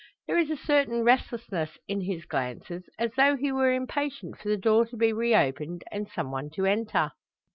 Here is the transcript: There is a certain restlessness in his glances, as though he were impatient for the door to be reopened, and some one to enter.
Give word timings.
There 0.27 0.39
is 0.39 0.49
a 0.49 0.57
certain 0.57 1.03
restlessness 1.03 1.77
in 1.87 2.01
his 2.01 2.25
glances, 2.25 2.89
as 2.97 3.11
though 3.15 3.35
he 3.37 3.51
were 3.51 3.71
impatient 3.71 4.39
for 4.39 4.49
the 4.49 4.57
door 4.57 4.83
to 4.87 4.97
be 4.97 5.13
reopened, 5.13 5.83
and 5.91 6.07
some 6.07 6.31
one 6.31 6.49
to 6.55 6.65
enter. 6.65 7.11